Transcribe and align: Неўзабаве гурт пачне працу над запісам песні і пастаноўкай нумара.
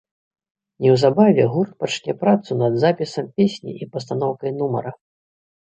Неўзабаве 0.85 1.43
гурт 1.57 1.71
пачне 1.83 2.15
працу 2.23 2.51
над 2.63 2.81
запісам 2.87 3.29
песні 3.37 3.77
і 3.81 3.91
пастаноўкай 3.95 4.59
нумара. 4.59 4.91